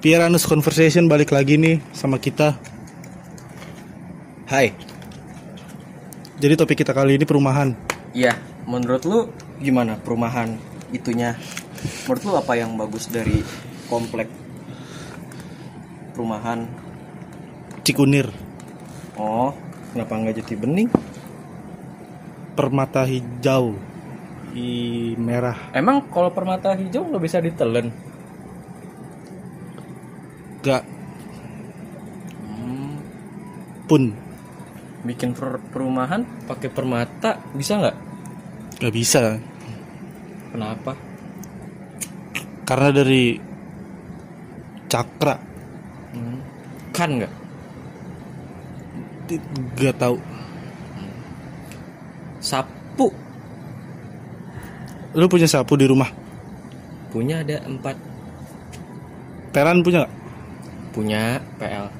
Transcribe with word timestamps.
Piranus 0.00 0.44
Conversation 0.46 1.08
balik 1.08 1.32
lagi 1.32 1.56
nih 1.56 1.80
sama 1.96 2.20
kita. 2.20 2.54
Hai. 4.46 4.70
Jadi 6.36 6.54
topik 6.54 6.84
kita 6.84 6.92
kali 6.92 7.16
ini 7.16 7.24
perumahan. 7.24 7.72
Iya, 8.12 8.36
menurut 8.68 9.02
lu 9.08 9.18
gimana 9.58 9.96
perumahan 9.96 10.60
itunya? 10.92 11.34
Menurut 12.06 12.22
lu 12.22 12.32
apa 12.36 12.52
yang 12.54 12.76
bagus 12.76 13.08
dari 13.08 13.40
komplek 13.88 14.28
perumahan? 16.12 16.68
Cikunir, 17.86 18.28
Oh, 19.16 19.54
kenapa 19.94 20.12
nggak 20.18 20.44
jati 20.44 20.54
bening? 20.58 20.90
permata 22.52 23.04
hijau, 23.04 23.76
i 24.56 25.12
merah. 25.16 25.56
Emang 25.72 26.04
kalau 26.08 26.32
permata 26.32 26.72
hijau 26.72 27.04
nggak 27.04 27.22
bisa 27.24 27.38
ditelen? 27.40 27.92
Hmm, 32.42 32.98
pun, 33.86 34.10
bikin 35.02 35.30
per- 35.30 35.62
perumahan 35.70 36.26
pakai 36.44 36.66
permata 36.66 37.38
bisa 37.54 37.78
nggak? 37.78 37.96
gak 38.76 38.92
bisa. 38.92 39.38
Kenapa? 40.50 40.92
Karena 42.66 42.88
dari 42.90 43.38
cakra, 44.86 45.38
Hmm, 46.10 46.38
kan 46.90 47.10
nggak? 47.14 47.32
Ti- 49.26 49.42
gak 49.76 49.96
tahu. 49.96 50.16
Sapu 52.38 53.10
Lu 55.16 55.26
punya 55.26 55.48
sapu 55.48 55.74
di 55.74 55.86
rumah? 55.88 56.06
punya 57.08 57.40
ada 57.40 57.64
empat, 57.64 57.96
Teran 59.50 59.80
punya 59.80 60.04
gak? 60.04 60.12
Punya 60.96 61.44
PL. 61.60 61.92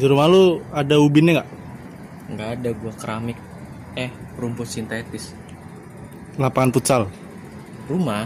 Di 0.00 0.08
rumah 0.08 0.24
lu 0.24 0.64
ada 0.72 0.96
ubinnya 0.96 1.44
gak? 1.44 1.48
Nggak 2.32 2.48
ada 2.56 2.70
gua 2.72 2.92
keramik. 2.96 3.36
Eh, 4.00 4.08
rumput 4.40 4.64
sintetis. 4.64 5.36
Lapangan 6.40 6.72
futsal. 6.72 7.02
Rumah, 7.84 8.24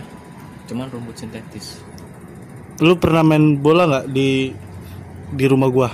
cuman 0.71 0.87
rumput 0.87 1.19
sintetis. 1.19 1.83
Lu 2.79 2.95
pernah 2.95 3.27
main 3.27 3.59
bola 3.59 3.91
gak 3.91 4.07
di 4.15 4.55
di 5.35 5.45
rumah 5.51 5.67
gua? 5.67 5.91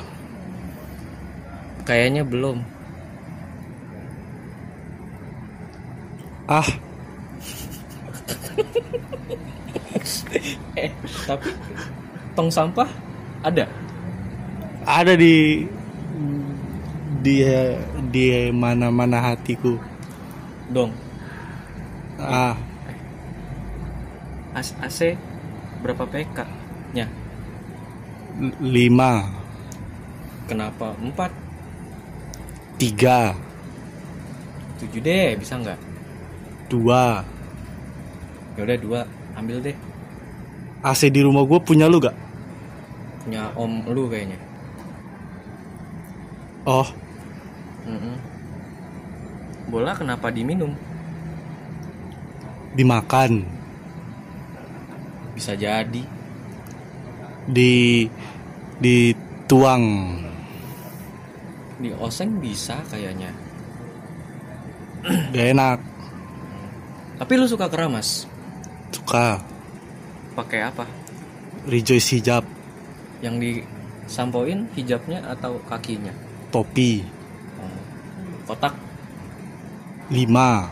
Kayaknya 1.89 2.29
belum. 2.29 2.61
Ah, 6.45 6.69
Eh, 10.75 10.91
tapi 11.25 11.49
tong 12.37 12.51
sampah 12.51 12.89
ada. 13.41 13.65
Ada 14.85 15.17
di 15.17 15.65
di 17.25 17.35
di 18.13 18.25
mana-mana 18.53 19.19
hatiku. 19.33 19.81
Dong. 20.73 20.93
Ah, 22.21 22.57
As- 24.55 24.77
AC 24.81 25.19
berapa 25.83 26.07
PK? 26.07 26.39
Nya, 26.95 27.07
l- 28.39 28.57
lima, 28.63 29.27
kenapa 30.47 30.95
4? 31.01 31.33
tiga, 32.79 33.35
7 34.79 35.01
deh, 35.01 35.37
bisa 35.39 35.55
nggak? 35.59 35.79
dua. 36.71 37.23
Ya 38.57 38.61
udah 38.63 38.79
dua, 38.79 39.01
ambil 39.35 39.59
deh. 39.63 39.77
AC 40.85 41.09
di 41.11 41.21
rumah 41.25 41.43
gue 41.49 41.59
punya 41.65 41.89
lu 41.89 41.99
gak? 41.99 42.15
Punya 43.25 43.51
om 43.57 43.83
lu 43.89 44.07
kayaknya. 44.13 44.37
Oh, 46.65 46.89
Mm-mm. 47.85 48.17
Bola 49.69 49.93
kenapa 49.97 50.33
diminum? 50.33 50.73
dimakan, 52.75 53.47
Bisa 55.35 55.55
jadi. 55.55 56.03
di 57.45 58.07
dituang. 58.81 59.85
Di 61.79 61.91
oseng 61.93 62.41
bisa 62.41 62.81
kayaknya. 62.89 63.31
Gak 65.35 65.47
enak. 65.53 65.79
Tapi 67.19 67.33
lu 67.37 67.47
suka 67.47 67.69
keramas? 67.69 68.27
Suka 68.91 69.43
Pakai 70.35 70.61
apa? 70.65 70.87
rejoice 71.65 72.13
hijab, 72.13 72.45
Yang 73.21 73.35
disampoin 73.41 74.69
hijabnya 74.77 75.25
atau 75.25 75.61
kakinya? 75.65 76.13
Topi. 76.55 77.03
Kotak 78.47 78.79
lima, 80.15 80.71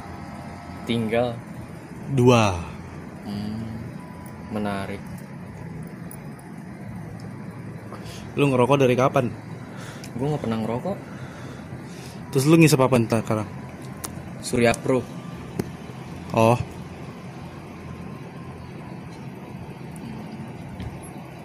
tinggal. 0.86 1.34
dua. 2.14 2.54
Hmm, 3.26 3.82
menarik. 4.54 5.02
Lu 8.38 8.46
ngerokok 8.46 8.78
dari 8.78 8.94
kapan? 8.94 9.26
Gue 10.14 10.26
nggak 10.30 10.42
pernah 10.46 10.58
ngerokok. 10.62 10.96
Terus 12.30 12.44
lu 12.46 12.54
ngisep 12.60 12.78
apa 12.78 12.96
ntar 13.02 13.20
sekarang? 13.26 13.48
Surya 14.44 14.76
Pro. 14.78 15.02
Oh. 16.36 16.60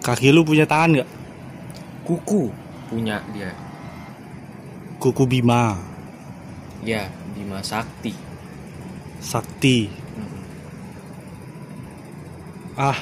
Kaki 0.04 0.32
lu 0.32 0.40
punya 0.44 0.64
tangan 0.64 1.04
gak? 1.04 1.10
Kuku 2.08 2.48
punya 2.88 3.20
dia. 3.36 3.52
Kuku 4.98 5.24
Bima, 5.30 5.78
Ya, 6.82 7.06
Bima 7.34 7.62
Sakti. 7.62 8.14
Sakti. 9.22 9.86
Hmm. 9.90 10.42
Ah, 12.78 12.98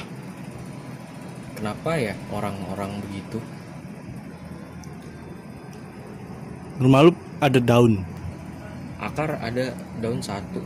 Kenapa 1.57 1.97
ya 1.97 2.13
orang-orang 2.29 3.01
begitu? 3.01 3.41
rumah 6.77 7.09
lu 7.09 7.11
ada 7.41 7.57
daun. 7.57 8.05
Akar 9.01 9.41
ada 9.41 9.73
daun 9.97 10.21
satu. 10.21 10.61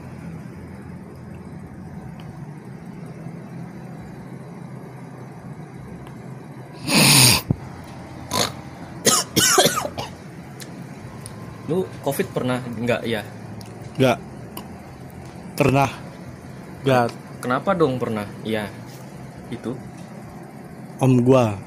Lu 11.69 11.85
covid 12.01 12.27
pernah 12.31 12.61
nggak 12.63 13.01
ya? 13.05 13.21
Gak 13.99 14.17
pernah. 15.59 15.89
Gak 16.81 17.13
Kenapa 17.41 17.73
dong 17.73 17.97
pernah? 17.97 18.29
Ya, 18.45 18.69
itu 19.49 19.73
om 21.01 21.25
gua 21.25 21.57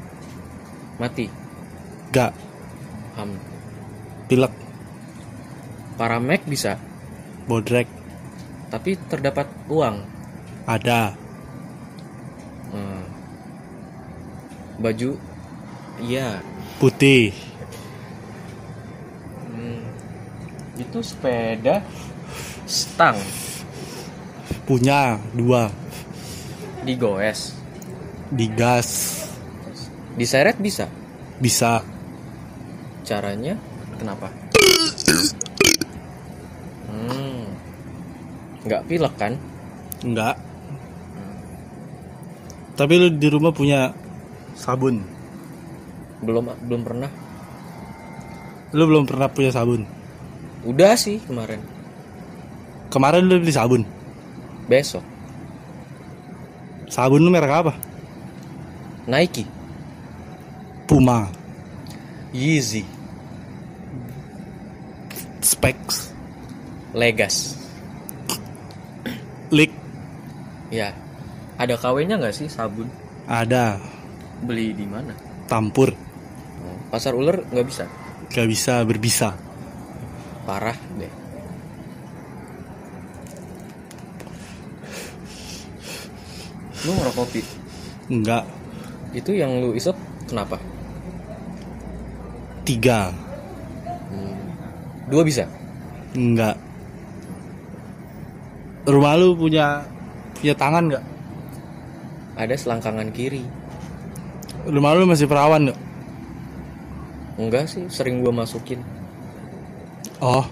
mati. 1.03 1.27
gak 2.15 2.31
Ham. 3.19 3.35
pilek 4.31 4.55
Paramek 5.99 6.43
bisa, 6.47 6.79
bodrek 7.47 7.87
tapi 8.71 8.99
terdapat 9.07 9.47
uang. 9.71 10.03
ada 10.67 11.15
Hmm. 12.75 13.07
Baju, 14.83 15.15
iya. 16.03 16.43
putih 16.83 17.31
Hmm. 19.55 19.87
Itu 20.75 20.99
sepeda 21.01 21.83
stang 22.65 23.19
punya 24.65 25.21
dua 25.37 25.69
digoes, 26.89 27.53
digas 28.33 28.89
diseret 30.17 30.57
bisa. 30.57 30.89
bisa 31.37 31.85
Caranya 33.05 33.61
kenapa? 34.01 34.33
Hmm. 36.89 37.45
Nggak 38.65 38.83
pilek 38.89 39.15
kan? 39.21 39.37
enggak 40.05 40.37
tapi 42.75 42.99
lu 42.99 43.09
di 43.09 43.29
rumah 43.31 43.55
punya 43.55 43.95
sabun 44.59 45.01
Belum 46.21 46.51
belum 46.67 46.83
pernah. 46.83 47.11
lu 48.75 48.85
belum 48.85 49.05
pernah 49.09 49.29
punya 49.33 49.55
sabun 49.55 49.87
Udah 50.65 50.97
sih 50.97 51.21
kemarin. 51.25 51.61
kemarin 52.89 53.27
lu 53.29 53.41
beli 53.43 53.53
sabun 53.53 53.83
Besok 54.65 55.05
sabun 56.89 57.21
lu 57.21 57.31
merek 57.33 57.53
apa 57.53 57.73
Nike, 59.05 59.45
Puma 60.89 61.29
Yeezy, 62.33 62.83
Specs 65.45 66.11
Legas. 66.97 67.61
Lick 69.53 69.71
Ya. 70.73 70.91
Ada 71.55 71.79
KW-nya 71.79 72.19
nggak 72.19 72.35
sih 72.35 72.49
sabun? 72.51 72.91
ada 73.31 73.79
Beli 74.43 74.75
di 74.75 74.83
mana? 74.89 75.15
Tampur. 75.47 75.95
Pasar 76.91 77.15
ular 77.15 77.45
nggak 77.53 77.67
bisa. 77.67 77.85
Gak 78.35 78.49
bisa 78.51 78.83
berbisa. 78.83 79.39
Parah 80.45 80.77
deh. 81.01 81.13
Lu 86.85 86.93
ngerokok 86.93 87.27
Pi? 87.33 87.41
Enggak. 88.13 88.45
Itu 89.17 89.33
yang 89.33 89.57
lu 89.65 89.73
isep 89.73 89.97
kenapa? 90.29 90.61
Tiga. 92.69 93.09
Dua 95.09 95.23
bisa? 95.25 95.49
Enggak. 96.13 96.61
Rumah 98.85 99.17
lu 99.17 99.33
punya 99.33 99.81
punya 100.37 100.55
tangan 100.61 100.93
nggak? 100.93 101.05
Ada 102.37 102.55
selangkangan 102.61 103.09
kiri. 103.17 103.45
Rumah 104.69 104.93
lu 104.93 105.09
masih 105.09 105.25
perawan 105.25 105.73
nggak? 105.73 105.81
Enggak 107.41 107.65
sih, 107.69 107.89
sering 107.89 108.21
gua 108.21 108.45
masukin. 108.45 108.85
Oh, 110.21 110.47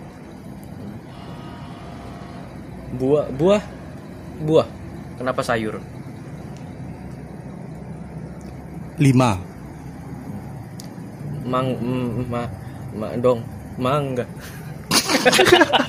Buah, 2.92 3.24
buah, 3.32 3.62
buah. 4.44 4.68
Kenapa 5.16 5.40
sayur? 5.40 5.80
lima. 9.00 9.40
Mang, 11.48 11.74
mm, 11.74 12.28
ma, 12.30 12.46
ma, 12.94 13.16
dong, 13.16 13.40
mangga. 13.80 14.28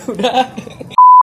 Udah. 0.10 0.46